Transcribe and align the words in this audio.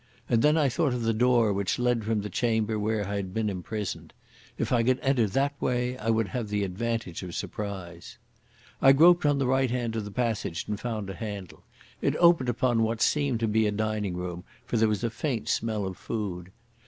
And 0.27 0.41
then 0.41 0.57
I 0.57 0.67
thought 0.67 0.95
of 0.95 1.03
the 1.03 1.13
door 1.13 1.53
which 1.53 1.77
led 1.77 2.03
from 2.03 2.21
the 2.21 2.29
chamber 2.31 2.79
where 2.79 3.07
I 3.07 3.17
had 3.17 3.35
been 3.35 3.51
imprisoned. 3.51 4.13
If 4.57 4.71
I 4.71 4.81
could 4.81 4.99
enter 5.01 5.27
that 5.27 5.53
way 5.61 5.95
I 5.95 6.09
would 6.09 6.29
have 6.29 6.49
the 6.49 6.63
advantage 6.63 7.21
of 7.21 7.35
surprise. 7.35 8.17
I 8.81 8.93
groped 8.93 9.27
on 9.27 9.37
the 9.37 9.45
right 9.45 9.69
hand 9.69 9.93
side 9.93 9.99
of 9.99 10.05
the 10.05 10.09
passage 10.11 10.65
and 10.67 10.79
found 10.79 11.11
a 11.11 11.13
handle. 11.13 11.61
It 12.01 12.15
opened 12.17 12.49
upon 12.49 12.81
what 12.81 12.99
seemed 12.99 13.41
to 13.41 13.47
be 13.47 13.67
a 13.67 13.71
dining 13.71 14.15
room, 14.17 14.43
for 14.65 14.75
there 14.75 14.89
was 14.89 15.03
a 15.03 15.11
faint 15.11 15.47
smell 15.47 15.85
of 15.85 15.97
food. 15.97 16.49